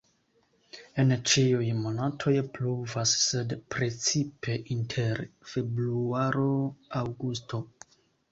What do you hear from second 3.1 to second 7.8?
sed precipe inter februaro-aŭgusto.